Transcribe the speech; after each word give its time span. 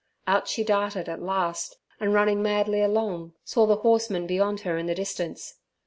Out 0.25 0.47
she 0.47 0.63
darted 0.63 1.07
at 1.07 1.21
last, 1.21 1.77
and 1.99 2.11
running 2.11 2.41
madly 2.41 2.81
along, 2.81 3.33
saw 3.43 3.67
the 3.67 3.75
horseman 3.85 4.25
beyond 4.25 4.61
her 4.61 4.75
in 4.75 4.87
the 4.87 4.95
distance. 4.95 5.59